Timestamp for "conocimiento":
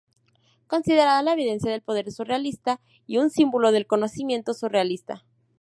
3.85-4.55